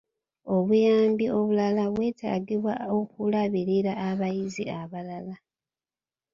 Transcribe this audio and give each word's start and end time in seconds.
Obuyambi 0.55 1.25
obulala 1.37 1.83
bwetaagibwa 1.93 2.73
okulabirira 2.97 3.91
abayizi 4.09 4.63
abalala. 4.81 5.35